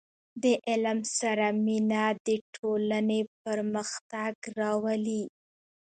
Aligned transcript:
•د 0.43 0.45
علم 0.67 0.99
سره 1.19 1.47
مینه، 1.65 2.05
د 2.27 2.29
ټولنې 2.55 3.21
پرمختګ 3.45 4.33
راولي. 4.59 5.23